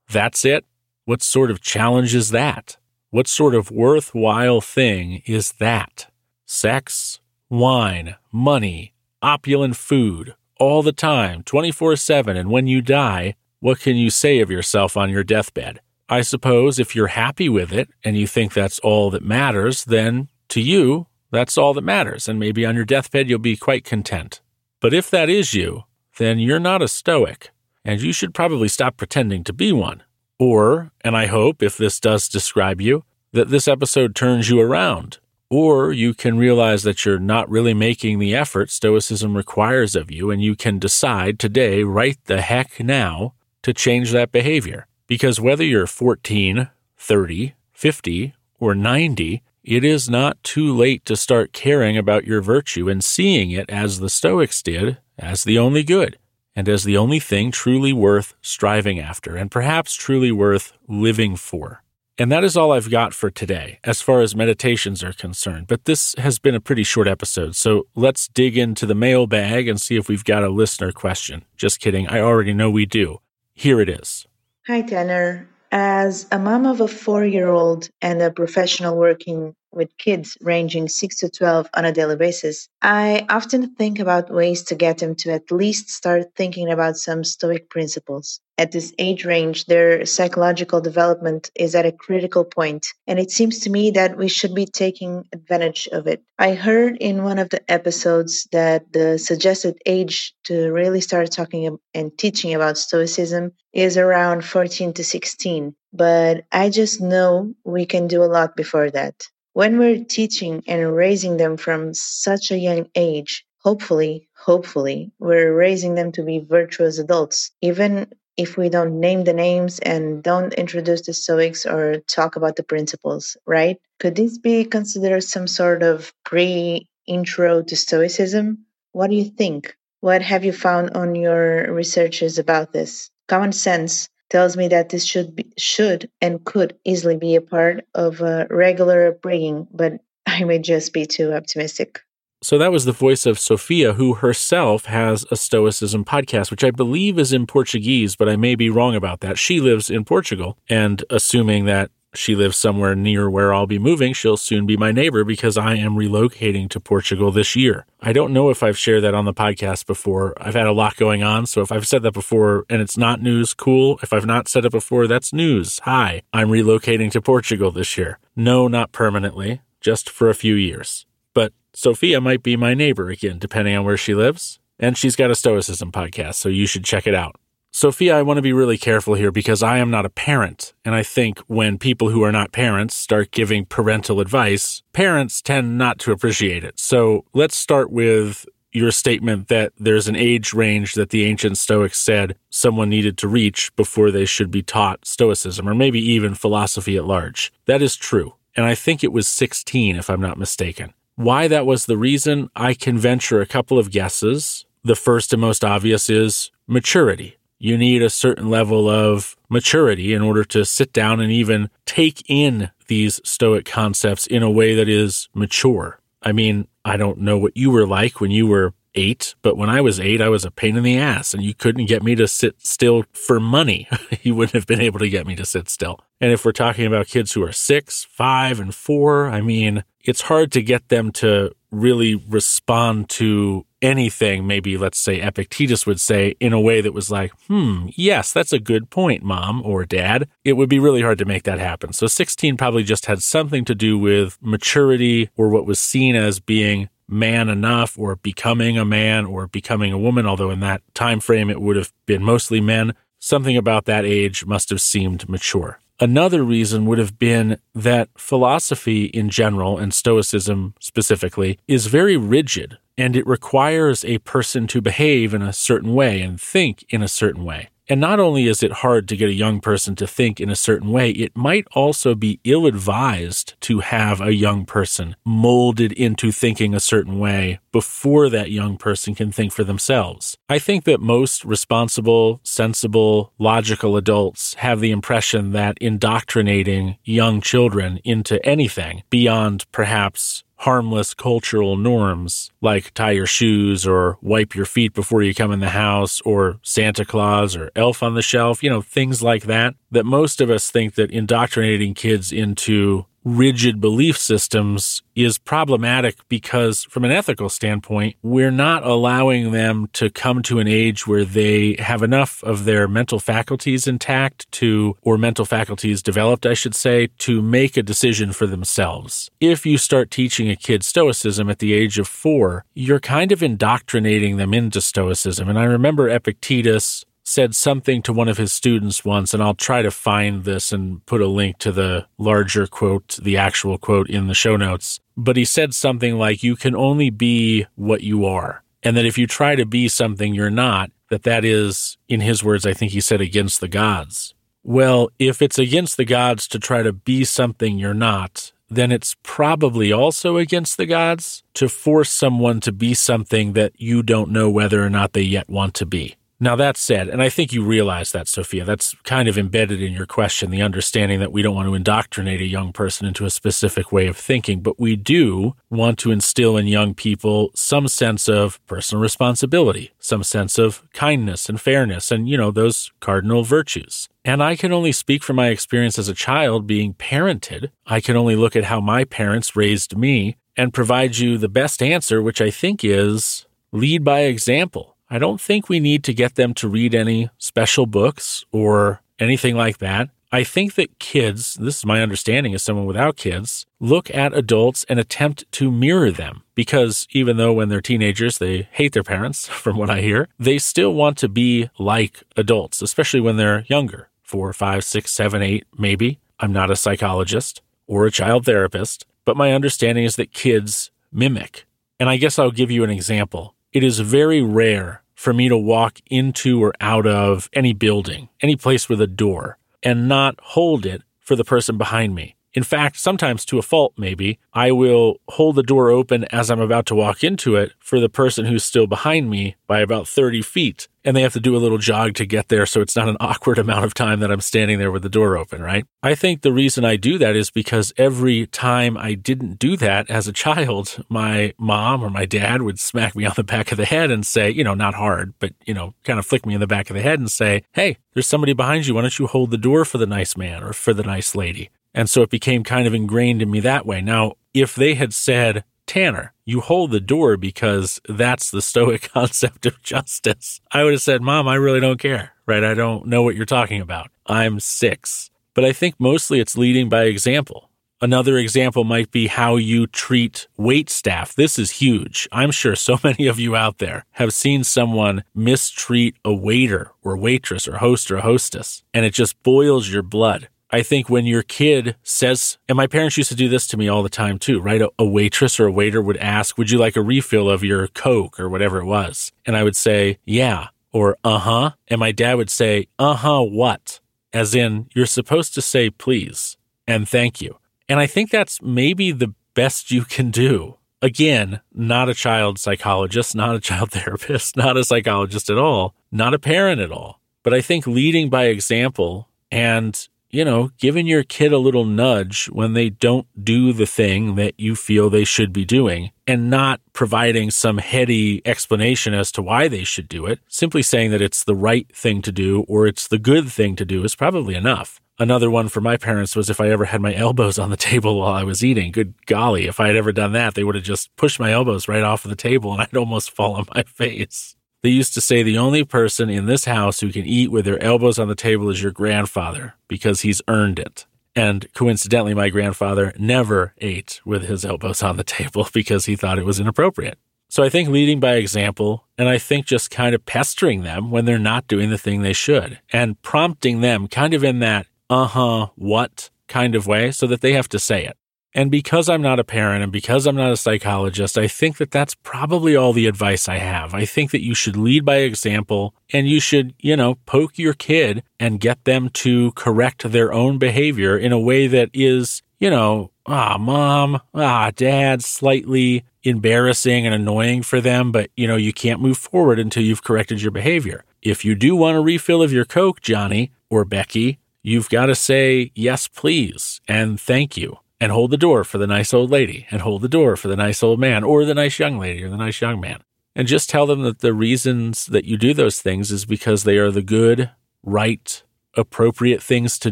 That's 0.09 0.45
it? 0.45 0.65
What 1.05 1.21
sort 1.21 1.51
of 1.51 1.61
challenge 1.61 2.13
is 2.13 2.31
that? 2.31 2.77
What 3.09 3.27
sort 3.27 3.55
of 3.55 3.71
worthwhile 3.71 4.61
thing 4.61 5.21
is 5.25 5.53
that? 5.53 6.11
Sex, 6.45 7.19
wine, 7.49 8.15
money, 8.31 8.93
opulent 9.21 9.77
food, 9.77 10.35
all 10.59 10.83
the 10.83 10.91
time, 10.91 11.43
24 11.43 11.95
7, 11.95 12.35
and 12.35 12.49
when 12.49 12.67
you 12.67 12.81
die, 12.81 13.35
what 13.59 13.79
can 13.79 13.95
you 13.95 14.09
say 14.09 14.39
of 14.39 14.51
yourself 14.51 14.97
on 14.97 15.09
your 15.09 15.23
deathbed? 15.23 15.79
I 16.09 16.21
suppose 16.21 16.79
if 16.79 16.95
you're 16.95 17.07
happy 17.07 17.49
with 17.49 17.73
it 17.73 17.89
and 18.03 18.17
you 18.17 18.27
think 18.27 18.53
that's 18.53 18.79
all 18.79 19.09
that 19.11 19.23
matters, 19.23 19.85
then 19.85 20.29
to 20.49 20.61
you, 20.61 21.07
that's 21.31 21.57
all 21.57 21.73
that 21.73 21.83
matters, 21.83 22.29
and 22.29 22.39
maybe 22.39 22.65
on 22.65 22.75
your 22.75 22.85
deathbed 22.85 23.29
you'll 23.29 23.39
be 23.39 23.57
quite 23.57 23.83
content. 23.83 24.41
But 24.79 24.93
if 24.93 25.09
that 25.09 25.29
is 25.29 25.53
you, 25.53 25.83
then 26.17 26.39
you're 26.39 26.59
not 26.59 26.81
a 26.81 26.87
Stoic, 26.87 27.51
and 27.88 28.01
you 28.01 28.12
should 28.12 28.34
probably 28.34 28.68
stop 28.68 28.98
pretending 28.98 29.45
to 29.45 29.54
be 29.54 29.72
one. 29.72 30.04
Or, 30.38 30.92
and 31.01 31.16
I 31.16 31.28
hope 31.28 31.63
if 31.63 31.78
this 31.78 32.01
does 32.01 32.28
describe 32.28 32.81
you, 32.81 33.06
that 33.31 33.50
this 33.50 33.66
episode 33.66 34.13
turns 34.13 34.50
you 34.50 34.60
around. 34.60 35.19
Or 35.50 35.94
you 35.94 36.13
can 36.13 36.38
realize 36.38 36.84
that 36.84 37.06
you're 37.06 37.18
not 37.18 37.50
really 37.50 37.74
making 37.74 38.19
the 38.19 38.36
effort 38.36 38.69
Stoicism 38.69 39.38
requires 39.38 39.95
of 39.95 40.12
you, 40.12 40.30
and 40.30 40.44
you 40.44 40.54
can 40.54 40.80
decide 40.80 41.39
today, 41.39 41.84
right 41.84 42.18
the 42.25 42.42
heck 42.42 42.78
now, 42.81 43.34
to 43.63 43.74
change 43.74 44.12
that 44.12 44.34
behavior. 44.34 44.86
Because 45.07 45.39
whether 45.39 45.63
you're 45.63 45.88
14, 45.88 46.69
30, 46.98 47.56
50, 47.72 48.34
or 48.60 48.75
90, 48.75 49.42
it 49.63 49.86
is 49.86 50.10
not 50.10 50.44
too 50.44 50.75
late 50.75 51.06
to 51.06 51.16
start 51.16 51.54
caring 51.54 51.98
about 51.98 52.28
your 52.28 52.42
virtue 52.42 52.89
and 52.89 53.01
seeing 53.01 53.51
it 53.51 53.69
as 53.69 54.01
the 54.01 54.10
Stoics 54.10 54.62
did, 54.62 54.98
as 55.18 55.45
the 55.45 55.57
only 55.57 55.84
good 55.84 56.18
and 56.57 56.68
as 56.68 56.83
the 56.83 56.98
only 56.98 57.19
thing 57.19 57.51
truly 57.51 57.94
worth 57.94 58.33
striving 58.42 59.00
after 59.00 59.38
and 59.38 59.51
perhaps 59.51 59.94
truly 59.94 60.31
worth 60.31 60.74
living 60.88 61.36
for. 61.36 61.83
And 62.18 62.31
that 62.31 62.44
is 62.44 62.57
all 62.57 62.71
I've 62.71 62.89
got 62.89 63.13
for 63.13 63.30
today 63.30 63.77
as 63.83 64.01
far 64.01 64.21
as 64.21 64.36
meditations 64.36 65.04
are 65.04 65.13
concerned. 65.13 65.68
But 65.68 65.86
this 65.86 66.15
has 66.18 66.39
been 66.39 66.56
a 66.56 66.59
pretty 66.59 66.81
short 66.81 67.07
episode, 67.07 67.56
so 67.56 67.86
let's 67.94 68.27
dig 68.30 68.57
into 68.57 68.88
the 68.88 68.95
mailbag 68.95 69.68
and 69.68 69.80
see 69.80 69.98
if 69.98 70.09
we've 70.09 70.24
got 70.24 70.44
a 70.44 70.50
listener 70.50 70.92
question. 70.92 71.45
Just 71.56 71.80
kidding, 71.80 72.07
I 72.07 72.21
already 72.21 72.56
know 72.56 72.71
we 72.71 72.88
do. 72.88 73.19
Here 73.53 73.80
it 73.80 73.88
is. 73.88 74.25
Hi, 74.65 74.81
Tanner. 74.81 75.48
As 75.71 76.25
a 76.31 76.39
mom 76.39 76.65
of 76.65 76.81
a 76.81 76.88
four 76.88 77.24
year 77.24 77.50
old 77.50 77.88
and 78.01 78.19
a 78.19 78.31
professional 78.31 78.98
working 78.98 79.53
with 79.71 79.97
kids 79.97 80.37
ranging 80.41 80.87
6 80.87 81.17
to 81.17 81.29
12 81.29 81.69
on 81.73 81.85
a 81.85 81.91
daily 81.91 82.15
basis, 82.15 82.67
I 82.81 83.25
often 83.29 83.75
think 83.75 83.99
about 83.99 84.33
ways 84.33 84.63
to 84.63 84.75
get 84.75 84.99
them 84.99 85.15
to 85.15 85.31
at 85.31 85.51
least 85.51 85.89
start 85.89 86.35
thinking 86.35 86.71
about 86.71 86.97
some 86.97 87.23
Stoic 87.23 87.69
principles. 87.69 88.39
At 88.59 88.71
this 88.71 88.91
age 88.97 89.23
range, 89.23 89.65
their 89.65 90.03
psychological 90.07 90.81
development 90.81 91.51
is 91.53 91.75
at 91.75 91.85
a 91.85 91.91
critical 91.91 92.43
point, 92.43 92.87
and 93.05 93.19
it 93.19 93.29
seems 93.29 93.59
to 93.59 93.69
me 93.69 93.91
that 93.91 94.17
we 94.17 94.27
should 94.27 94.55
be 94.55 94.65
taking 94.65 95.25
advantage 95.31 95.87
of 95.91 96.07
it. 96.07 96.23
I 96.39 96.55
heard 96.55 96.97
in 96.97 97.23
one 97.23 97.37
of 97.37 97.49
the 97.49 97.61
episodes 97.71 98.47
that 98.51 98.91
the 98.93 99.19
suggested 99.19 99.77
age 99.85 100.33
to 100.45 100.71
really 100.71 101.01
start 101.01 101.31
talking 101.31 101.77
and 101.93 102.17
teaching 102.17 102.55
about 102.55 102.79
Stoicism 102.79 103.51
is 103.73 103.95
around 103.95 104.43
14 104.43 104.93
to 104.93 105.03
16, 105.03 105.75
but 105.93 106.45
I 106.51 106.71
just 106.71 106.99
know 106.99 107.53
we 107.63 107.85
can 107.85 108.07
do 108.07 108.23
a 108.23 108.25
lot 108.25 108.55
before 108.55 108.89
that. 108.89 109.27
When 109.57 109.80
we're 109.80 110.04
teaching 110.04 110.63
and 110.68 110.95
raising 110.95 111.38
them 111.38 111.57
from 111.57 111.95
such 111.95 112.51
a 112.51 112.59
young 112.59 112.92
age, 112.94 113.44
hopefully, 113.57 114.30
hopefully, 114.38 115.12
we're 115.18 115.51
raising 115.51 115.95
them 115.95 116.12
to 116.12 116.21
be 116.21 116.45
virtuous 116.48 117.00
adults, 117.00 117.50
even 117.59 118.13
if 118.38 118.56
we 118.56 118.69
don't 118.69 119.00
name 119.00 119.24
the 119.24 119.33
names 119.33 119.80
and 119.80 120.21
don't 120.21 120.54
introduce 120.54 121.07
the 121.07 121.13
Stoics 121.13 121.65
or 121.65 122.01
talk 122.01 122.36
about 122.36 122.56
the 122.56 122.62
principles, 122.62 123.36
right? 123.48 123.77
Could 124.00 124.15
this 124.15 124.38
be 124.38 124.63
considered 124.63 125.24
some 125.24 125.48
sort 125.48 125.81
of 125.81 126.13
pre 126.24 126.88
intro 127.07 127.63
to 127.63 127.75
Stoicism? 127.75 128.68
What 128.92 129.10
do 129.10 129.15
you 129.15 129.25
think? 129.25 129.75
What 130.01 130.21
have 130.21 130.45
you 130.45 130.53
found 130.53 130.92
on 130.92 131.15
your 131.15 131.74
researches 131.74 132.38
about 132.38 132.74
this? 132.74 133.10
Common 133.27 133.53
sense 133.53 134.07
tells 134.29 134.57
me 134.57 134.68
that 134.69 134.89
this 134.89 135.06
should 135.06 135.35
be, 135.35 135.47
should 135.57 136.09
and 136.21 136.44
could 136.44 136.77
easily 136.83 137.18
be 137.18 137.35
a 137.35 137.41
part 137.41 137.85
of 137.95 138.21
a 138.21 138.47
regular 138.50 139.07
upbringing, 139.07 139.68
but 139.71 139.94
I 140.25 140.44
may 140.44 140.59
just 140.59 140.94
be 140.94 141.06
too 141.06 141.33
optimistic. 141.33 142.01
So 142.44 142.59
that 142.59 142.71
was 142.71 142.85
the 142.85 142.91
voice 142.91 143.25
of 143.25 143.39
Sofia, 143.39 143.94
who 143.94 144.13
herself 144.13 144.85
has 144.85 145.25
a 145.31 145.35
Stoicism 145.35 146.06
podcast, 146.06 146.51
which 146.51 146.63
I 146.63 146.69
believe 146.69 147.18
is 147.18 147.33
in 147.33 147.47
Portuguese, 147.47 148.15
but 148.15 148.29
I 148.29 148.35
may 148.35 148.53
be 148.53 148.69
wrong 148.69 148.95
about 148.95 149.21
that. 149.21 149.39
She 149.39 149.59
lives 149.59 149.89
in 149.89 150.06
Portugal, 150.06 150.56
and 150.69 151.03
assuming 151.09 151.65
that 151.65 151.89
she 152.17 152.35
lives 152.35 152.57
somewhere 152.57 152.95
near 152.95 153.29
where 153.29 153.53
I'll 153.53 153.67
be 153.67 153.79
moving. 153.79 154.13
She'll 154.13 154.37
soon 154.37 154.65
be 154.65 154.75
my 154.75 154.91
neighbor 154.91 155.23
because 155.23 155.57
I 155.57 155.75
am 155.75 155.95
relocating 155.95 156.69
to 156.69 156.79
Portugal 156.79 157.31
this 157.31 157.55
year. 157.55 157.85
I 158.01 158.11
don't 158.11 158.33
know 158.33 158.49
if 158.49 158.63
I've 158.63 158.77
shared 158.77 159.03
that 159.03 159.13
on 159.13 159.25
the 159.25 159.33
podcast 159.33 159.85
before. 159.85 160.33
I've 160.37 160.55
had 160.55 160.67
a 160.67 160.71
lot 160.71 160.95
going 160.95 161.23
on. 161.23 161.45
So 161.45 161.61
if 161.61 161.71
I've 161.71 161.87
said 161.87 162.03
that 162.03 162.13
before 162.13 162.65
and 162.69 162.81
it's 162.81 162.97
not 162.97 163.21
news, 163.21 163.53
cool. 163.53 163.99
If 164.01 164.13
I've 164.13 164.25
not 164.25 164.47
said 164.47 164.65
it 164.65 164.71
before, 164.71 165.07
that's 165.07 165.31
news. 165.31 165.79
Hi, 165.83 166.21
I'm 166.33 166.49
relocating 166.49 167.11
to 167.11 167.21
Portugal 167.21 167.71
this 167.71 167.97
year. 167.97 168.19
No, 168.35 168.67
not 168.67 168.91
permanently, 168.91 169.61
just 169.79 170.09
for 170.09 170.29
a 170.29 170.35
few 170.35 170.55
years. 170.55 171.05
But 171.33 171.53
Sofia 171.73 172.19
might 172.19 172.41
be 172.41 172.57
my 172.57 172.73
neighbor 172.73 173.09
again, 173.09 173.37
depending 173.37 173.75
on 173.75 173.85
where 173.85 173.97
she 173.97 174.15
lives. 174.15 174.59
And 174.79 174.97
she's 174.97 175.15
got 175.15 175.31
a 175.31 175.35
Stoicism 175.35 175.91
podcast, 175.91 176.35
so 176.35 176.49
you 176.49 176.67
should 176.67 176.83
check 176.83 177.07
it 177.07 177.15
out. 177.15 177.35
Sofia, 177.77 178.18
I 178.18 178.24
want 178.24 178.39
to 178.39 178.41
be 178.41 178.53
really 178.53 178.79
careful 178.79 179.13
here 179.13 179.31
because 179.31 179.62
I 179.62 179.77
am 179.77 179.91
not 179.91 180.03
a 180.03 180.09
parent. 180.09 180.74
And 180.83 180.95
I 180.95 181.03
think 181.03 181.38
when 181.41 181.77
people 181.77 182.09
who 182.09 182.24
are 182.24 182.31
not 182.31 182.51
parents 182.51 182.95
start 182.95 183.29
giving 183.29 183.67
parental 183.67 184.19
advice, 184.19 184.81
parents 184.93 185.43
tend 185.43 185.77
not 185.77 186.00
to 186.00 186.12
appreciate 186.12 186.63
it. 186.63 186.79
So 186.79 187.25
let's 187.36 187.55
start 187.55 187.91
with 187.91 188.48
your 188.72 188.89
statement 188.89 189.50
that 189.50 189.74
there's 189.77 190.07
an 190.07 190.15
age 190.15 190.53
range 190.53 190.96
that 190.96 191.12
the 191.12 191.25
ancient 191.25 191.60
Stoics 191.60 192.00
said 192.00 192.36
someone 192.50 192.89
needed 192.89 193.15
to 193.19 193.27
reach 193.27 193.72
before 193.75 194.10
they 194.10 194.25
should 194.25 194.50
be 194.50 194.63
taught 194.63 195.05
Stoicism 195.05 195.69
or 195.69 195.75
maybe 195.75 196.00
even 196.00 196.34
philosophy 196.34 196.98
at 196.98 197.05
large. 197.05 197.53
That 197.67 197.84
is 197.84 197.96
true. 197.96 198.34
And 198.55 198.65
I 198.65 198.74
think 198.74 199.03
it 199.03 199.13
was 199.13 199.27
16, 199.27 199.98
if 199.98 200.10
I'm 200.10 200.19
not 200.19 200.39
mistaken. 200.39 200.96
Why 201.13 201.48
that 201.48 201.67
was 201.67 201.86
the 201.86 201.96
reason, 201.96 202.50
I 202.55 202.74
can 202.74 202.98
venture 202.98 203.39
a 203.39 203.46
couple 203.46 203.77
of 203.77 203.91
guesses. 203.91 204.65
The 204.84 204.96
first 204.96 205.31
and 205.31 205.39
most 205.39 205.63
obvious 205.63 206.10
is 206.10 206.50
maturity 206.65 207.37
you 207.59 207.77
need 207.77 208.01
a 208.01 208.09
certain 208.09 208.49
level 208.49 208.89
of 208.89 209.35
maturity 209.49 210.13
in 210.13 210.21
order 210.21 210.43
to 210.43 210.65
sit 210.65 210.93
down 210.93 211.19
and 211.19 211.31
even 211.31 211.69
take 211.85 212.23
in 212.27 212.71
these 212.87 213.19
Stoic 213.23 213.65
concepts 213.65 214.27
in 214.27 214.43
a 214.43 214.51
way 214.51 214.75
that 214.75 214.87
is 214.87 215.27
mature. 215.33 215.99
I 216.21 216.31
mean, 216.31 216.67
I 216.85 216.97
don't 216.97 217.19
know 217.19 217.37
what 217.37 217.57
you 217.57 217.71
were 217.71 217.87
like 217.87 218.21
when 218.21 218.31
you 218.31 218.47
were 218.47 218.73
eight, 218.96 219.36
but 219.41 219.58
when 219.58 219.70
I 219.70 219.82
was 219.82 220.00
eight, 220.00 220.22
I 220.22 220.29
was 220.29 220.46
a 220.46 220.51
pain 220.51 220.77
in 220.77 220.84
the 220.84 220.98
ass 220.98 221.34
and 221.34 221.44
you 221.44 221.53
couldn't 221.53 221.86
get 221.86 222.03
me 222.03 222.15
to 222.15 222.27
sit 222.27 222.65
still 222.65 223.03
for 223.13 223.39
money. 223.39 223.88
you 224.22 224.36
wouldn't 224.36 224.56
have 224.56 224.67
been 224.67 224.82
able 224.82 225.00
to 225.00 225.10
get 225.10 225.27
me 225.27 225.36
to 225.36 225.46
sit 225.46 225.70
still. 225.70 226.00
And 226.20 226.32
if 226.32 226.46
we're 226.46 226.51
talking 226.51 226.86
about 226.86 227.08
kids 227.08 227.34
who 227.34 227.44
are 227.44 227.51
six, 227.51 228.06
five, 228.10 228.60
and 228.60 228.74
four, 228.74 229.27
I 229.27 229.41
mean, 229.41 229.84
it's 230.03 230.22
hard 230.22 230.51
to 230.53 230.62
get 230.62 230.89
them 230.89 231.12
to 231.12 231.51
really 231.72 232.15
respond 232.15 233.10
to 233.10 233.65
anything, 233.82 234.48
maybe 234.48 234.77
let's 234.77 234.98
say 234.98 235.22
Epictetus 235.22 235.86
would 235.86 236.01
say 236.01 236.36
in 236.39 236.53
a 236.53 236.60
way 236.60 236.82
that 236.82 236.94
was 236.94 237.12
like, 237.12 237.32
hmm, 237.48 237.88
yes, 237.96 238.34
that's 238.34 238.53
a 238.53 238.60
good 238.60 238.89
point, 238.89 239.24
mom 239.24 239.62
or 239.63 239.86
dad. 239.86 240.27
It 240.44 240.53
would 240.53 240.70
be 240.70 240.79
really 240.79 241.01
hard 241.01 241.17
to 241.20 241.25
make 241.25 241.44
that 241.44 241.60
happen. 241.60 241.94
So 241.94 242.08
16 242.08 242.58
probably 242.58 242.84
just 242.84 243.06
had 243.06 243.22
something 243.22 243.65
to 243.65 243.75
do 243.75 243.98
with 243.98 244.38
maturity 244.41 245.29
or 245.36 245.50
what 245.50 245.65
was 245.65 245.79
seen 245.79 246.15
as 246.15 246.39
being 246.39 246.89
man 247.07 247.49
enough 247.49 247.97
or 247.97 248.15
becoming 248.15 248.77
a 248.77 248.85
man 248.85 249.25
or 249.25 249.47
becoming 249.47 249.93
a 249.93 249.97
woman, 249.97 250.25
although 250.25 250.49
in 250.49 250.59
that 250.61 250.81
time 250.93 251.19
frame 251.19 251.49
it 251.49 251.61
would 251.61 251.75
have 251.75 251.93
been 252.05 252.23
mostly 252.23 252.61
men. 252.61 252.93
Something 253.19 253.57
about 253.57 253.85
that 253.85 254.05
age 254.05 254.45
must 254.45 254.69
have 254.69 254.81
seemed 254.81 255.27
mature. 255.27 255.79
Another 255.99 256.43
reason 256.43 256.85
would 256.85 256.99
have 256.99 257.17
been 257.17 257.57
that 257.73 258.09
philosophy 258.17 259.05
in 259.05 259.29
general, 259.29 259.79
and 259.79 259.91
Stoicism 259.91 260.75
specifically, 260.79 261.57
is 261.67 261.87
very 261.87 262.17
rigid 262.17 262.77
and 262.97 263.15
it 263.15 263.27
requires 263.27 264.03
a 264.03 264.17
person 264.19 264.67
to 264.67 264.81
behave 264.81 265.33
in 265.33 265.41
a 265.41 265.53
certain 265.53 265.93
way 265.93 266.21
and 266.21 266.41
think 266.41 266.85
in 266.89 267.03
a 267.03 267.07
certain 267.07 267.45
way. 267.45 267.69
And 267.89 268.01
not 268.01 268.20
only 268.20 268.48
is 268.48 268.63
it 268.63 268.72
hard 268.84 269.08
to 269.08 269.15
get 269.15 269.29
a 269.29 269.34
young 269.34 269.62
person 269.62 269.96
to 269.96 270.08
think 270.08 270.41
in 270.41 270.50
a 270.50 270.56
certain 270.56 270.91
way, 270.91 271.12
it 271.12 271.38
might 271.38 271.65
also 271.74 272.15
be 272.15 272.39
ill 272.44 272.65
advised 272.65 273.53
to 273.62 273.79
have 273.79 274.20
a 274.20 274.34
young 274.34 274.65
person 274.65 275.15
molded 275.25 275.94
into 275.94 276.32
thinking 276.32 276.74
a 276.74 276.82
certain 276.82 277.17
way 277.17 277.60
before 277.72 278.29
that 278.29 278.51
young 278.51 278.77
person 278.77 279.15
can 279.15 279.32
think 279.32 279.53
for 279.53 279.63
themselves. 279.63 280.38
I 280.50 280.60
think 280.60 280.84
that 280.84 281.00
most 281.00 281.46
responsible, 281.46 282.41
sensible, 282.44 283.32
logical 283.39 283.96
adults 283.96 284.56
have 284.56 284.82
the 284.82 284.91
impression 284.91 285.51
that 285.51 285.77
indoctrinating 285.79 286.98
young 287.06 287.39
children 287.39 288.00
into 288.03 288.44
anything 288.46 289.03
beyond 289.10 289.65
perhaps 289.72 290.44
harmless 290.57 291.13
cultural 291.13 291.77
norms 291.77 292.51
like 292.61 292.93
tie 292.93 293.11
your 293.11 293.27
shoes 293.27 293.85
or 293.85 294.17
wipe 294.21 294.55
your 294.55 294.65
feet 294.65 294.93
before 294.93 295.21
you 295.21 295.33
come 295.33 295.51
in 295.51 295.59
the 295.59 295.69
house 295.69 296.19
or 296.21 296.59
Santa 296.63 297.05
Claus 297.05 297.55
or 297.55 297.71
elf 297.75 298.01
on 298.01 298.15
the 298.15 298.21
shelf, 298.21 298.63
you 298.63 298.69
know, 298.69 298.81
things 298.81 299.21
like 299.21 299.43
that, 299.43 299.75
that 299.91 300.05
most 300.05 300.41
of 300.41 300.49
us 300.49 300.71
think 300.71 300.95
that 300.95 301.11
indoctrinating 301.11 301.93
kids 301.93 302.31
into 302.31 303.05
rigid 303.27 303.81
belief 303.81 304.17
systems 304.17 305.03
is 305.15 305.38
problematic 305.38 306.15
because, 306.29 306.86
from 306.86 307.03
an 307.03 307.12
ethical 307.12 307.50
standpoint, 307.50 308.15
we're 308.22 308.51
not 308.51 308.86
allowing 308.86 309.51
them 309.51 309.89
to 309.93 310.10
come 310.10 310.41
to 310.43 310.60
an 310.60 310.67
age 310.67 311.05
where 311.05 311.25
they 311.25 311.75
have 311.79 312.01
enough 312.01 312.41
of 312.43 312.65
their 312.65 312.88
mental 312.88 313.19
faculties 313.19 313.88
intact 313.88 314.50
to, 314.51 314.96
or 315.01 315.17
mental 315.17 315.43
faculties 315.43 316.01
developed, 316.01 316.46
I 316.46 316.53
should 316.53 316.75
say, 316.75 317.07
to 317.19 317.41
make 317.41 317.75
a 317.75 317.84
decision 317.84 318.31
for 318.31 318.48
themselves. 318.48 319.29
If 319.41 319.65
you 319.65 319.77
start 319.77 320.12
teaching 320.12 320.50
a 320.50 320.55
kid 320.55 320.84
Stoicism 320.84 321.50
at 321.50 321.60
the 321.60 321.74
age 321.74 322.00
of 322.00 322.07
four, 322.07 322.63
you're 322.74 323.00
kind 323.00 323.31
of 323.31 323.43
indoctrinating 323.43 324.38
them 324.38 324.53
into 324.53 324.79
Stoicism. 324.79 325.50
And 325.50 325.60
I 325.60 325.63
remember 325.63 326.07
Epictetus 326.07 327.03
said 327.27 327.53
something 327.53 328.01
to 328.01 328.13
one 328.13 328.29
of 328.29 328.38
his 328.38 328.53
students 328.53 329.03
once, 329.03 329.34
and 329.34 329.43
I'll 329.43 329.53
try 329.53 329.81
to 329.81 329.91
find 329.91 330.46
this 330.46 330.72
and 330.72 331.05
put 331.05 331.19
a 331.19 331.27
link 331.27 331.57
to 331.60 331.74
the 331.74 332.07
larger 332.17 332.65
quote, 332.67 333.19
the 333.22 333.36
actual 333.36 333.77
quote 333.77 334.10
in 334.10 334.27
the 334.27 334.34
show 334.34 334.55
notes. 334.55 335.01
But 335.17 335.36
he 335.36 335.43
said 335.43 335.74
something 335.74 336.15
like, 336.15 336.41
You 336.41 336.55
can 336.55 336.74
only 336.74 337.10
be 337.10 337.65
what 337.75 338.01
you 338.01 338.25
are. 338.25 338.63
And 338.81 338.96
that 338.96 339.05
if 339.05 339.17
you 339.17 339.27
try 339.27 339.55
to 339.55 339.65
be 339.65 339.89
something 339.89 340.34
you're 340.34 340.50
not, 340.50 340.89
that 341.10 341.24
that 341.24 341.43
is, 341.43 341.98
in 342.07 342.22
his 342.22 342.46
words, 342.46 342.65
I 342.65 342.74
think 342.74 342.93
he 342.93 343.01
said, 343.01 343.19
against 343.19 343.60
the 343.60 343.67
gods. 343.67 344.34
Well, 344.63 345.10
if 345.19 345.41
it's 345.41 345.60
against 345.60 345.98
the 345.98 346.05
gods 346.05 346.48
to 346.50 346.60
try 346.60 346.81
to 346.81 346.93
be 346.93 347.25
something 347.25 347.77
you're 347.77 347.93
not, 347.93 348.53
then 348.69 348.91
it's 348.91 349.15
probably 349.24 349.91
also 349.91 350.38
against 350.38 350.77
the 350.77 350.86
gods 350.86 351.43
to 351.55 351.67
force 351.67 352.12
someone 352.12 352.62
to 352.62 352.72
be 352.72 352.93
something 352.93 353.53
that 353.53 353.74
you 353.75 354.01
don't 354.01 354.31
know 354.31 354.50
whether 354.50 354.81
or 354.81 354.89
not 354.89 355.12
they 355.12 355.22
yet 355.22 355.50
want 355.50 355.74
to 355.75 355.86
be. 355.86 356.15
Now, 356.39 356.56
that 356.56 356.77
said, 356.77 357.10
and 357.10 357.20
I 357.20 357.29
think 357.29 357.51
you 357.51 357.63
realize 357.63 358.12
that, 358.12 358.27
Sofia, 358.27 358.63
that's 358.63 358.94
kind 359.03 359.27
of 359.27 359.39
embedded 359.39 359.82
in 359.82 359.91
your 359.91 360.06
question, 360.06 360.51
the 360.51 360.62
understanding 360.62 361.20
that 361.20 361.32
we 361.32 361.41
don't 361.41 361.56
want 361.56 361.67
to 361.67 361.74
indoctrinate 361.74 362.41
a 362.41 362.46
young 362.46 362.72
person 362.72 363.08
into 363.08 363.25
a 363.25 363.32
specific 363.32 363.91
way 363.91 364.06
of 364.06 364.15
thinking, 364.15 364.62
but 364.62 364.79
we 364.79 364.96
do 364.96 365.56
want 365.72 365.98
to 366.00 366.12
instill 366.12 366.56
in 366.56 366.67
young 366.67 366.94
people 366.94 367.50
some 367.56 367.88
sense 367.88 368.29
of 368.29 368.63
personal 368.67 369.01
responsibility, 369.01 369.94
some 369.98 370.22
sense 370.22 370.60
of 370.60 370.84
kindness 370.94 371.50
and 371.50 371.60
fairness, 371.60 372.12
and, 372.12 372.29
you 372.29 372.38
know, 372.38 372.51
those 372.51 372.91
cardinal 373.00 373.44
virtues. 373.44 374.08
And 374.24 374.44
I 374.44 374.56
can 374.56 374.72
only 374.72 374.91
speak 374.91 375.24
from 375.24 375.38
my 375.38 375.48
experience 375.48 375.98
as 375.98 376.08
a 376.08 376.13
child 376.13 376.67
being 376.67 376.94
parented. 376.94 377.72
I 377.88 378.00
can 378.00 378.15
only 378.15 378.36
look 378.36 378.56
at 378.56 378.65
how 378.65 378.79
my 378.79 379.06
parents 379.06 379.56
raised 379.56 379.98
me 379.98 380.38
and 380.56 380.72
provide 380.72 381.17
you 381.17 381.39
the 381.39 381.50
best 381.50 381.82
answer, 381.82 382.22
which 382.22 382.41
I 382.41 382.51
think 382.51 382.84
is 382.84 383.48
lead 383.72 384.03
by 384.03 384.22
example 384.22 384.97
I 385.09 385.19
don't 385.19 385.39
think 385.39 385.69
we 385.69 385.79
need 385.79 386.03
to 386.05 386.13
get 386.13 386.35
them 386.35 386.53
to 386.55 386.67
read 386.67 386.93
any 386.93 387.29
special 387.37 387.85
books 387.85 388.45
or 388.51 389.01
anything 389.19 389.55
like 389.55 389.77
that. 389.77 390.09
I 390.29 390.43
think 390.43 390.75
that 390.75 390.99
kids, 390.99 391.53
this 391.53 391.77
is 391.77 391.85
my 391.85 392.01
understanding 392.01 392.53
as 392.53 392.61
someone 392.61 392.85
without 392.85 393.15
kids, 393.15 393.65
look 393.79 394.13
at 394.13 394.33
adults 394.33 394.85
and 394.89 394.99
attempt 394.99 395.49
to 395.53 395.71
mirror 395.71 396.11
them 396.11 396.43
because 396.53 397.07
even 397.11 397.37
though 397.37 397.53
when 397.53 397.69
they're 397.69 397.79
teenagers 397.79 398.37
they 398.37 398.67
hate 398.71 398.91
their 398.91 399.03
parents, 399.03 399.47
from 399.63 399.77
what 399.77 399.89
I 399.89 400.01
hear, 400.01 400.27
they 400.37 400.57
still 400.57 400.93
want 400.93 401.17
to 401.19 401.29
be 401.29 401.69
like 401.79 402.23
adults, 402.35 402.81
especially 402.81 403.21
when 403.21 403.37
they're 403.37 403.63
younger 403.67 404.09
four, 404.21 404.51
five, 404.51 404.83
six, 404.83 405.13
seven, 405.13 405.41
eight, 405.41 405.65
maybe. 405.77 406.19
I'm 406.37 406.51
not 406.51 406.69
a 406.69 406.75
psychologist 406.75 407.61
or 407.87 408.05
a 408.05 408.11
child 408.11 408.43
therapist, 408.43 409.05
but 409.23 409.37
my 409.37 409.53
understanding 409.53 410.03
is 410.03 410.17
that 410.17 410.33
kids 410.33 410.91
mimic. 411.13 411.65
And 411.97 412.09
I 412.09 412.17
guess 412.17 412.37
I'll 412.37 412.51
give 412.51 412.69
you 412.69 412.83
an 412.83 412.89
example. 412.89 413.55
It 413.77 413.84
is 413.84 414.00
very 414.00 414.41
rare 414.41 415.03
for 415.13 415.34
me 415.34 415.50
to 415.50 415.55
walk 415.55 416.00
into 416.07 416.63
or 416.63 416.74
out 416.81 417.05
of 417.05 417.48
any 417.53 417.74
building, 417.74 418.27
any 418.41 418.55
place 418.55 418.89
with 418.89 419.00
a 419.00 419.05
door, 419.05 419.60
and 419.84 420.07
not 420.07 420.34
hold 420.41 420.84
it 420.84 421.03
for 421.19 421.36
the 421.36 421.43
person 421.43 421.77
behind 421.77 422.15
me. 422.15 422.37
In 422.57 422.63
fact, 422.63 422.97
sometimes 422.97 423.45
to 423.45 423.59
a 423.59 423.61
fault, 423.61 423.93
maybe, 423.97 424.39
I 424.51 424.71
will 424.71 425.17
hold 425.29 425.57
the 425.57 425.61
door 425.61 425.91
open 425.91 426.23
as 426.31 426.49
I'm 426.49 426.59
about 426.59 426.87
to 426.87 426.95
walk 426.95 427.23
into 427.23 427.55
it 427.55 427.73
for 427.77 427.99
the 427.99 428.09
person 428.09 428.47
who's 428.47 428.65
still 428.65 428.87
behind 428.87 429.29
me 429.29 429.55
by 429.67 429.79
about 429.81 430.07
30 430.07 430.41
feet. 430.41 430.87
And 431.05 431.15
they 431.15 431.21
have 431.21 431.33
to 431.33 431.39
do 431.39 431.55
a 431.55 431.59
little 431.59 431.77
jog 431.77 432.15
to 432.15 432.25
get 432.25 432.47
there. 432.47 432.65
So 432.65 432.81
it's 432.81 432.95
not 432.95 433.09
an 433.09 433.17
awkward 433.19 433.59
amount 433.59 433.85
of 433.85 433.93
time 433.93 434.21
that 434.21 434.31
I'm 434.31 434.41
standing 434.41 434.79
there 434.79 434.91
with 434.91 435.03
the 435.03 435.07
door 435.07 435.37
open, 435.37 435.61
right? 435.61 435.85
I 436.01 436.15
think 436.15 436.41
the 436.41 436.51
reason 436.51 436.83
I 436.83 436.95
do 436.95 437.19
that 437.19 437.35
is 437.35 437.51
because 437.51 437.93
every 437.95 438.47
time 438.47 438.97
I 438.97 439.13
didn't 439.13 439.59
do 439.59 439.77
that 439.77 440.09
as 440.09 440.27
a 440.27 440.33
child, 440.33 441.05
my 441.09 441.53
mom 441.59 442.03
or 442.03 442.09
my 442.09 442.25
dad 442.25 442.63
would 442.63 442.79
smack 442.79 443.15
me 443.15 443.23
on 443.23 443.33
the 443.35 443.43
back 443.43 443.71
of 443.71 443.77
the 443.77 443.85
head 443.85 444.09
and 444.09 444.25
say, 444.25 444.49
you 444.49 444.63
know, 444.63 444.73
not 444.73 444.95
hard, 444.95 445.35
but, 445.37 445.53
you 445.67 445.75
know, 445.75 445.93
kind 446.03 446.17
of 446.17 446.25
flick 446.25 446.43
me 446.43 446.55
in 446.55 446.59
the 446.59 446.65
back 446.65 446.89
of 446.89 446.95
the 446.95 447.03
head 447.03 447.19
and 447.19 447.31
say, 447.31 447.61
Hey, 447.73 447.97
there's 448.15 448.25
somebody 448.25 448.53
behind 448.53 448.87
you. 448.87 448.95
Why 448.95 449.01
don't 449.01 449.19
you 449.19 449.27
hold 449.27 449.51
the 449.51 449.59
door 449.59 449.85
for 449.85 449.99
the 449.99 450.07
nice 450.07 450.35
man 450.35 450.63
or 450.63 450.73
for 450.73 450.91
the 450.91 451.03
nice 451.03 451.35
lady? 451.35 451.69
And 451.98 452.08
so 452.08 452.22
it 452.22 452.30
became 452.30 452.63
kind 452.63 452.86
of 452.86 452.94
ingrained 452.94 453.42
in 453.42 453.50
me 453.50 453.60
that 453.62 453.88
way. 453.88 454.01
Now, 454.01 454.34
if 454.54 454.75
they 454.75 454.94
had 454.94 455.16
said, 455.16 455.63
Tanner, 455.88 456.32
you 456.46 456.62
hold 456.62 456.92
the 456.92 457.00
door 457.00 457.38
because 457.38 458.00
that's 458.08 458.51
the 458.51 458.62
Stoic 458.62 459.10
concept 459.13 459.66
of 459.66 459.82
justice, 459.82 460.62
I 460.72 460.84
would 460.84 460.94
have 460.94 461.01
said, 461.01 461.24
Mom, 461.24 461.48
I 461.48 461.56
really 461.56 461.80
don't 461.80 462.00
care, 462.00 462.34
right? 462.46 462.63
I 462.63 462.75
don't 462.75 463.08
know 463.08 463.24
what 463.24 463.36
you're 463.36 463.48
talking 463.48 463.82
about. 463.82 464.12
I'm 464.27 464.60
six. 464.60 465.32
But 465.56 465.66
I 465.66 465.74
think 465.74 465.96
mostly 465.98 466.39
it's 466.39 466.56
leading 466.56 466.88
by 466.88 467.06
example. 467.06 467.72
Another 468.00 468.38
example 468.38 468.84
might 468.84 469.10
be 469.10 469.25
how 469.25 469.56
you 469.56 469.88
treat 469.88 470.48
wait 470.56 470.92
staff. 470.92 471.34
This 471.34 471.58
is 471.58 471.72
huge. 471.82 472.27
I'm 472.32 472.51
sure 472.51 472.75
so 472.75 473.00
many 473.04 473.25
of 473.25 473.39
you 473.39 473.56
out 473.56 473.80
there 473.80 474.06
have 474.12 474.36
seen 474.36 474.63
someone 474.63 475.24
mistreat 475.34 476.16
a 476.24 476.32
waiter 476.32 476.92
or 477.01 477.18
waitress 477.18 477.68
or 477.68 477.77
host 477.77 478.12
or 478.12 478.20
hostess, 478.20 478.84
and 478.94 479.04
it 479.04 479.16
just 479.16 479.42
boils 479.42 479.89
your 479.89 480.04
blood. 480.04 480.48
I 480.69 480.83
think 480.83 481.09
when 481.09 481.25
your 481.25 481.43
kid 481.43 481.95
says, 482.03 482.57
and 482.67 482.75
my 482.75 482.88
parents 482.88 483.17
used 483.17 483.29
to 483.29 483.36
do 483.36 483.47
this 483.47 483.67
to 483.67 483.77
me 483.77 483.88
all 483.88 484.03
the 484.03 484.09
time 484.09 484.38
too, 484.38 484.59
right? 484.59 484.81
A, 484.81 484.89
a, 485.00 485.05
waitress 485.05 485.59
or 485.59 485.67
a 485.67 485.71
waiter 485.71 486.01
would 486.01 486.17
ask, 486.17 486.57
Would 486.57 486.71
you 486.71 486.77
like 486.77 486.97
a 486.97 487.01
refill 487.01 487.50
of 487.50 487.63
your 487.63 487.88
Coke 487.88 488.39
or 488.39 488.50
whatever 488.50 488.79
it 488.79 488.86
was? 488.86 489.31
And 489.45 489.55
I 489.55 489.63
would 489.63 489.75
say, 489.75 490.19
Yeah, 490.25 490.67
or 490.91 491.17
uh 491.24 491.39
huh. 491.39 491.71
And 491.88 492.00
my 492.00 492.12
dad 492.12 492.36
would 492.36 492.50
say, 492.50 492.88
Uh 493.00 493.15
huh, 493.15 493.43
what? 493.43 494.01
As 494.33 494.53
in, 494.53 494.88
you're 494.93 495.05
supposed 495.05 495.53
to 495.53 495.62
say 495.62 495.89
please 495.89 496.57
and 496.86 497.07
thank 497.07 497.41
you. 497.41 497.57
And 497.88 498.00
I 498.00 498.07
think 498.07 498.29
that's 498.29 498.62
maybe 498.62 499.12
the 499.12 499.33
best 499.53 499.91
you 499.91 500.03
can 500.03 500.31
do. 500.31 500.77
Again, 501.01 501.62
not 501.74 502.09
a 502.09 502.13
child 502.13 502.59
psychologist, 502.59 503.36
not 503.36 503.55
a 503.55 503.59
child 503.59 503.91
therapist, 503.91 504.57
not 504.57 504.77
a 504.77 504.83
psychologist 504.83 505.50
at 505.50 505.57
all, 505.57 505.95
not 506.12 506.33
a 506.33 506.39
parent 506.39 506.81
at 506.81 506.91
all. 506.91 507.21
But 507.43 507.53
I 507.53 507.62
think 507.62 507.88
leading 507.88 508.29
by 508.29 508.45
example 508.45 509.29
and 509.50 510.07
you 510.29 510.43
know, 510.43 510.72
giving 510.77 511.07
your 511.07 511.24
kid 511.24 511.53
a 511.53 511.57
little 511.57 511.86
nudge 511.86 512.48
when 512.48 512.74
they 512.74 512.89
don't 512.89 513.27
do 513.43 513.74
the 513.74 513.86
thing 513.86 514.36
that 514.36 514.60
you 514.60 514.75
feel 514.75 515.10
they 515.10 515.24
should 515.24 515.53
be 515.53 515.65
doing 515.65 516.12
and 516.25 516.50
not 516.50 516.81
providing 516.93 517.50
some 517.50 517.77
heady 517.77 518.41
explanation 518.46 519.13
as 519.13 519.31
to 519.31 519.41
why 519.41 519.67
they 519.67 519.84
should 519.84 520.10
do 520.10 520.25
it. 520.25 520.39
Simply 520.48 520.81
saying 520.81 521.12
that 521.12 521.22
it's 521.22 521.43
the 521.43 521.55
right 521.55 521.88
thing 521.96 522.22
to 522.24 522.31
do 522.31 522.65
or 522.67 522.88
it's 522.88 523.07
the 523.07 523.17
good 523.17 523.50
thing 523.50 523.75
to 523.77 523.86
do 523.86 524.03
is 524.03 524.15
probably 524.15 524.55
enough. 524.55 525.00
Another 525.19 525.50
one 525.50 525.67
for 525.67 525.81
my 525.81 525.98
parents 525.98 526.36
was 526.36 526.50
if 526.50 526.62
I 526.62 526.69
ever 526.69 526.86
had 526.86 527.01
my 527.01 527.15
elbows 527.15 527.57
on 527.57 527.69
the 527.69 527.77
table 527.77 528.19
while 528.19 528.34
I 528.34 528.43
was 528.43 528.63
eating. 528.63 528.91
Good 528.91 529.25
golly, 529.25 529.65
if 529.65 529.79
I 529.79 529.88
had 529.88 529.96
ever 529.96 530.12
done 530.12 530.34
that, 530.34 530.53
they 530.53 530.63
would 530.63 530.75
have 530.75 530.84
just 530.84 531.15
pushed 531.15 531.39
my 531.39 531.51
elbows 531.51 531.88
right 531.88 532.03
off 532.03 532.25
of 532.25 532.29
the 532.29 532.36
table 532.36 532.74
and 532.74 532.81
I'd 532.81 532.98
almost 532.98 533.31
fall 533.31 533.55
on 533.55 533.65
my 533.74 533.84
face. 533.88 534.56
They 534.88 534.94
used 534.94 535.15
to 535.15 535.22
say 535.22 535.44
the 535.44 535.58
only 535.58 535.84
person 535.84 536.29
in 536.29 536.46
this 536.46 536.63
house 536.63 537.01
who 537.01 537.12
can 537.12 537.25
eat 537.25 537.51
with 537.51 537.65
their 537.65 537.84
elbows 537.84 538.17
on 538.17 538.29
the 538.29 538.36
table 538.36 538.70
is 538.70 538.82
your 538.82 538.94
grandfather 538.94 539.74
because 539.89 540.22
he's 540.22 540.41
earned 540.48 540.79
it. 540.79 541.06
And 541.36 541.67
coincidentally, 541.74 542.34
my 542.34 542.48
grandfather 542.48 543.12
never 543.20 543.74
ate 543.79 544.22
with 544.24 544.44
his 544.44 544.63
elbows 544.63 545.03
on 545.03 545.17
the 545.17 545.24
table 545.25 545.67
because 545.74 546.06
he 546.06 546.15
thought 546.15 546.39
it 546.39 546.46
was 546.46 546.62
inappropriate. 546.62 547.20
So 547.50 547.63
I 547.63 547.67
think 547.67 547.89
leading 547.89 548.22
by 548.22 548.36
example, 548.36 549.03
and 549.17 549.27
I 549.27 549.39
think 549.39 549.65
just 549.65 549.91
kind 549.91 550.15
of 550.15 550.25
pestering 550.25 550.84
them 550.84 551.12
when 551.12 551.25
they're 551.25 551.38
not 551.38 551.67
doing 551.67 551.89
the 551.89 551.98
thing 551.98 552.22
they 552.22 552.32
should 552.32 552.79
and 552.94 553.22
prompting 553.22 553.82
them 553.82 554.08
kind 554.08 554.34
of 554.34 554.41
in 554.41 554.60
that, 554.60 554.88
uh 555.10 555.27
huh, 555.27 555.67
what 555.75 556.29
kind 556.48 556.75
of 556.75 556.88
way 556.88 557.12
so 557.12 557.27
that 557.27 557.41
they 557.41 557.51
have 557.51 557.67
to 557.67 557.77
say 557.77 558.06
it. 558.06 558.15
And 558.57 558.71
because 558.71 559.07
I'm 559.07 559.21
not 559.21 559.39
a 559.39 559.43
parent 559.43 559.83
and 559.83 559.91
because 559.91 560.25
I'm 560.25 560.35
not 560.35 560.51
a 560.51 560.57
psychologist, 560.57 561.37
I 561.37 561.47
think 561.47 561.77
that 561.77 561.91
that's 561.91 562.15
probably 562.15 562.75
all 562.75 562.91
the 562.91 563.05
advice 563.05 563.47
I 563.47 563.59
have. 563.59 563.93
I 563.93 564.03
think 564.03 564.31
that 564.31 564.43
you 564.43 564.55
should 564.55 564.75
lead 564.75 565.05
by 565.05 565.17
example 565.17 565.93
and 566.11 566.27
you 566.27 566.39
should, 566.39 566.73
you 566.79 566.95
know, 566.95 567.19
poke 567.27 567.59
your 567.59 567.75
kid 567.75 568.23
and 568.39 568.59
get 568.59 568.83
them 568.83 569.09
to 569.09 569.51
correct 569.51 570.11
their 570.11 570.33
own 570.33 570.57
behavior 570.57 571.15
in 571.15 571.31
a 571.31 571.39
way 571.39 571.67
that 571.67 571.91
is, 571.93 572.41
you 572.59 572.71
know, 572.71 573.11
ah, 573.27 573.59
mom, 573.59 574.21
ah, 574.33 574.71
dad, 574.75 575.23
slightly 575.23 576.03
embarrassing 576.23 577.05
and 577.05 577.13
annoying 577.13 577.61
for 577.61 577.79
them, 577.79 578.11
but 578.11 578.31
you 578.35 578.47
know, 578.47 578.55
you 578.55 578.73
can't 578.73 578.99
move 578.99 579.19
forward 579.19 579.59
until 579.59 579.83
you've 579.83 580.03
corrected 580.03 580.41
your 580.41 580.51
behavior. 580.51 581.03
If 581.21 581.45
you 581.45 581.53
do 581.53 581.75
want 581.75 581.95
a 581.95 582.01
refill 582.01 582.41
of 582.41 582.51
your 582.51 582.65
Coke, 582.65 583.01
Johnny 583.01 583.51
or 583.69 583.85
Becky, 583.85 584.39
you've 584.63 584.89
got 584.89 585.05
to 585.05 585.15
say 585.15 585.71
yes, 585.75 586.07
please, 586.07 586.81
and 586.87 587.21
thank 587.21 587.55
you 587.55 587.77
and 588.00 588.12
hold 588.12 588.32
the 588.32 588.38
door 588.38 588.63
for 588.63 588.77
the 588.77 588.88
nice 588.88 589.13
old 589.13 589.32
lady 589.32 589.66
and 589.72 589.82
hold 589.82 590.01
the 590.01 590.10
door 590.10 590.36
for 590.36 590.48
the 590.48 590.56
nice 590.56 590.84
old 590.84 591.00
man 591.00 591.24
or 591.24 591.46
the 591.46 591.56
nice 591.56 591.80
young 591.80 591.98
lady 591.98 592.24
or 592.24 592.30
the 592.30 592.38
nice 592.38 592.62
young 592.62 592.80
man. 592.80 593.01
And 593.36 593.48
just 593.48 593.70
tell 593.70 593.86
them 593.86 594.01
that 594.01 594.20
the 594.20 594.34
reasons 594.34 595.06
that 595.08 595.25
you 595.25 595.38
do 595.38 595.54
those 595.54 595.82
things 595.82 596.12
is 596.12 596.25
because 596.25 596.63
they 596.63 596.77
are 596.77 596.92
the 596.92 597.04
good, 597.04 597.51
right, 597.84 598.44
appropriate 598.75 599.44
things 599.44 599.77
to 599.80 599.92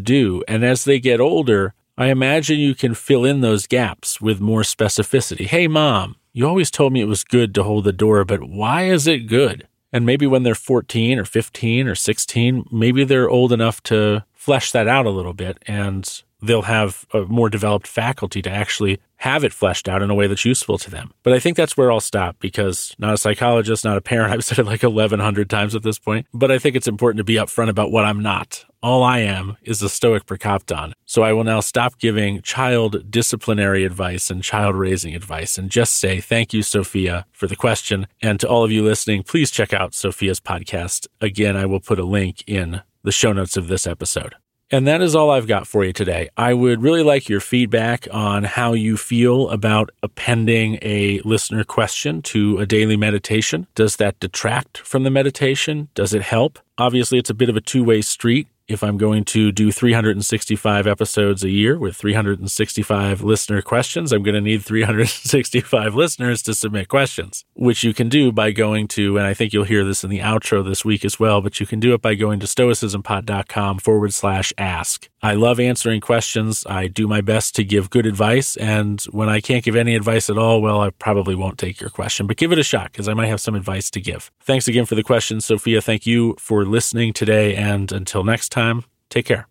do. 0.00 0.42
And 0.48 0.64
as 0.64 0.84
they 0.84 0.98
get 0.98 1.20
older, 1.20 1.74
I 1.96 2.06
imagine 2.06 2.58
you 2.58 2.74
can 2.74 2.94
fill 2.94 3.24
in 3.24 3.40
those 3.40 3.66
gaps 3.66 4.20
with 4.20 4.40
more 4.40 4.62
specificity. 4.62 5.46
Hey, 5.46 5.68
mom, 5.68 6.16
you 6.32 6.46
always 6.46 6.70
told 6.70 6.92
me 6.92 7.00
it 7.00 7.06
was 7.06 7.24
good 7.24 7.54
to 7.54 7.62
hold 7.62 7.84
the 7.84 7.92
door, 7.92 8.24
but 8.24 8.42
why 8.42 8.84
is 8.84 9.06
it 9.06 9.28
good? 9.28 9.66
And 9.92 10.04
maybe 10.04 10.26
when 10.26 10.42
they're 10.42 10.54
14 10.54 11.18
or 11.18 11.24
15 11.24 11.88
or 11.88 11.94
16, 11.94 12.66
maybe 12.70 13.04
they're 13.04 13.30
old 13.30 13.52
enough 13.52 13.82
to 13.84 14.24
flesh 14.34 14.72
that 14.72 14.88
out 14.88 15.06
a 15.06 15.10
little 15.10 15.32
bit 15.32 15.58
and 15.66 16.22
they'll 16.46 16.62
have 16.62 17.06
a 17.12 17.22
more 17.22 17.50
developed 17.50 17.86
faculty 17.86 18.40
to 18.42 18.50
actually 18.50 19.00
have 19.16 19.44
it 19.44 19.52
fleshed 19.52 19.88
out 19.88 20.02
in 20.02 20.10
a 20.10 20.14
way 20.14 20.26
that's 20.26 20.44
useful 20.44 20.78
to 20.78 20.90
them. 20.90 21.12
But 21.22 21.32
I 21.32 21.38
think 21.38 21.56
that's 21.56 21.76
where 21.76 21.90
I'll 21.90 22.00
stop 22.00 22.36
because 22.38 22.94
not 22.98 23.14
a 23.14 23.18
psychologist, 23.18 23.84
not 23.84 23.96
a 23.96 24.02
parent. 24.02 24.32
I've 24.34 24.44
said 24.44 24.58
it 24.58 24.66
like 24.66 24.82
1100 24.82 25.50
times 25.50 25.74
at 25.74 25.82
this 25.82 25.98
point, 25.98 26.26
but 26.32 26.50
I 26.50 26.58
think 26.58 26.76
it's 26.76 26.88
important 26.88 27.18
to 27.18 27.24
be 27.24 27.34
upfront 27.34 27.68
about 27.68 27.90
what 27.90 28.04
I'm 28.04 28.20
not. 28.20 28.64
All 28.82 29.02
I 29.02 29.20
am 29.20 29.56
is 29.62 29.82
a 29.82 29.88
stoic 29.88 30.26
Prokopton. 30.26 30.92
So 31.06 31.22
I 31.22 31.32
will 31.32 31.44
now 31.44 31.60
stop 31.60 31.98
giving 31.98 32.40
child 32.42 33.10
disciplinary 33.10 33.84
advice 33.84 34.30
and 34.30 34.42
child 34.42 34.76
raising 34.76 35.14
advice 35.14 35.58
and 35.58 35.70
just 35.70 35.94
say 35.94 36.20
thank 36.20 36.52
you, 36.52 36.62
Sofia, 36.62 37.26
for 37.32 37.46
the 37.46 37.56
question. 37.56 38.06
And 38.22 38.38
to 38.40 38.48
all 38.48 38.64
of 38.64 38.70
you 38.70 38.84
listening, 38.84 39.22
please 39.22 39.50
check 39.50 39.72
out 39.72 39.92
Sofia's 39.92 40.40
podcast. 40.40 41.08
Again, 41.20 41.56
I 41.56 41.66
will 41.66 41.80
put 41.80 41.98
a 41.98 42.04
link 42.04 42.44
in 42.46 42.82
the 43.02 43.12
show 43.12 43.32
notes 43.32 43.56
of 43.56 43.68
this 43.68 43.86
episode. 43.86 44.34
And 44.70 44.86
that 44.88 45.00
is 45.00 45.14
all 45.14 45.30
I've 45.30 45.46
got 45.46 45.68
for 45.68 45.84
you 45.84 45.92
today. 45.92 46.28
I 46.36 46.52
would 46.52 46.82
really 46.82 47.04
like 47.04 47.28
your 47.28 47.40
feedback 47.40 48.08
on 48.10 48.42
how 48.42 48.72
you 48.72 48.96
feel 48.96 49.48
about 49.50 49.90
appending 50.02 50.78
a 50.82 51.20
listener 51.24 51.62
question 51.62 52.20
to 52.22 52.58
a 52.58 52.66
daily 52.66 52.96
meditation. 52.96 53.68
Does 53.76 53.96
that 53.96 54.18
detract 54.18 54.78
from 54.78 55.04
the 55.04 55.10
meditation? 55.10 55.88
Does 55.94 56.12
it 56.12 56.22
help? 56.22 56.58
Obviously, 56.78 57.18
it's 57.18 57.30
a 57.30 57.34
bit 57.34 57.48
of 57.48 57.56
a 57.56 57.60
two 57.60 57.84
way 57.84 58.02
street 58.02 58.48
if 58.68 58.82
I'm 58.82 58.96
going 58.96 59.24
to 59.26 59.52
do 59.52 59.70
365 59.70 60.86
episodes 60.86 61.44
a 61.44 61.50
year 61.50 61.78
with 61.78 61.96
365 61.96 63.22
listener 63.22 63.62
questions, 63.62 64.12
I'm 64.12 64.22
going 64.22 64.34
to 64.34 64.40
need 64.40 64.64
365 64.64 65.94
listeners 65.96 66.42
to 66.42 66.54
submit 66.54 66.88
questions, 66.88 67.44
which 67.54 67.84
you 67.84 67.94
can 67.94 68.08
do 68.08 68.32
by 68.32 68.50
going 68.50 68.88
to, 68.88 69.18
and 69.18 69.26
I 69.26 69.34
think 69.34 69.52
you'll 69.52 69.64
hear 69.64 69.84
this 69.84 70.02
in 70.04 70.10
the 70.10 70.20
outro 70.20 70.64
this 70.64 70.84
week 70.84 71.04
as 71.04 71.20
well, 71.20 71.40
but 71.40 71.60
you 71.60 71.66
can 71.66 71.80
do 71.80 71.94
it 71.94 72.02
by 72.02 72.14
going 72.14 72.40
to 72.40 72.46
stoicismpod.com 72.46 73.78
forward 73.78 74.12
slash 74.12 74.52
ask. 74.58 75.08
I 75.22 75.34
love 75.34 75.58
answering 75.58 76.00
questions. 76.00 76.64
I 76.68 76.86
do 76.86 77.08
my 77.08 77.20
best 77.20 77.56
to 77.56 77.64
give 77.64 77.90
good 77.90 78.06
advice. 78.06 78.56
And 78.56 79.02
when 79.10 79.28
I 79.28 79.40
can't 79.40 79.64
give 79.64 79.74
any 79.74 79.96
advice 79.96 80.30
at 80.30 80.38
all, 80.38 80.62
well, 80.62 80.80
I 80.80 80.90
probably 80.90 81.34
won't 81.34 81.58
take 81.58 81.80
your 81.80 81.90
question, 81.90 82.28
but 82.28 82.36
give 82.36 82.52
it 82.52 82.60
a 82.60 82.62
shot 82.62 82.92
because 82.92 83.08
I 83.08 83.14
might 83.14 83.26
have 83.26 83.40
some 83.40 83.56
advice 83.56 83.90
to 83.90 84.00
give. 84.00 84.30
Thanks 84.40 84.68
again 84.68 84.86
for 84.86 84.94
the 84.94 85.02
question, 85.02 85.40
Sofia. 85.40 85.80
Thank 85.80 86.06
you 86.06 86.36
for 86.38 86.64
listening 86.64 87.12
today. 87.12 87.56
And 87.56 87.90
until 87.90 88.22
next 88.22 88.52
time, 88.56 88.82
take 89.10 89.26
care. 89.26 89.46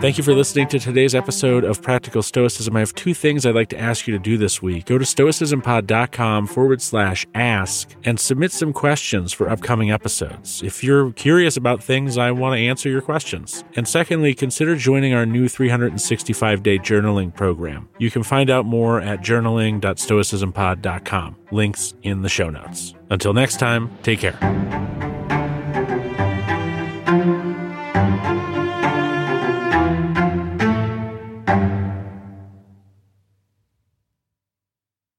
Thank 0.00 0.16
you 0.16 0.24
for 0.24 0.32
listening 0.32 0.66
to 0.68 0.78
today's 0.78 1.14
episode 1.14 1.62
of 1.62 1.82
Practical 1.82 2.22
Stoicism. 2.22 2.74
I 2.74 2.78
have 2.78 2.94
two 2.94 3.12
things 3.12 3.44
I'd 3.44 3.54
like 3.54 3.68
to 3.68 3.78
ask 3.78 4.06
you 4.06 4.14
to 4.14 4.18
do 4.18 4.38
this 4.38 4.62
week. 4.62 4.86
Go 4.86 4.96
to 4.96 5.04
stoicismpod.com 5.04 6.46
forward 6.46 6.80
slash 6.80 7.26
ask 7.34 7.94
and 8.04 8.18
submit 8.18 8.50
some 8.50 8.72
questions 8.72 9.34
for 9.34 9.50
upcoming 9.50 9.90
episodes. 9.90 10.62
If 10.62 10.82
you're 10.82 11.12
curious 11.12 11.58
about 11.58 11.82
things, 11.82 12.16
I 12.16 12.30
want 12.30 12.56
to 12.56 12.66
answer 12.66 12.88
your 12.88 13.02
questions. 13.02 13.62
And 13.76 13.86
secondly, 13.86 14.34
consider 14.34 14.74
joining 14.74 15.12
our 15.12 15.26
new 15.26 15.50
365 15.50 16.62
day 16.62 16.78
journaling 16.78 17.34
program. 17.34 17.90
You 17.98 18.10
can 18.10 18.22
find 18.22 18.48
out 18.48 18.64
more 18.64 19.02
at 19.02 19.20
journaling.stoicismpod.com. 19.20 21.36
Links 21.52 21.92
in 22.02 22.22
the 22.22 22.30
show 22.30 22.48
notes. 22.48 22.94
Until 23.10 23.34
next 23.34 23.58
time, 23.58 23.90
take 24.02 24.20
care. 24.20 24.89